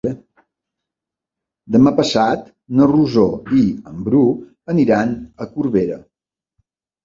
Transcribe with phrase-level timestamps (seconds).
[1.75, 2.49] Demà passat
[2.81, 3.27] na Rosó
[3.61, 3.61] i
[3.95, 4.25] en Bru
[4.77, 6.03] aniran a Corbera.